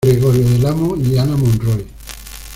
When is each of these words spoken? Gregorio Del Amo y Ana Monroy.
Gregorio 0.03 0.49
Del 0.49 0.65
Amo 0.65 0.95
y 0.97 1.15
Ana 1.19 1.37
Monroy. 1.37 1.85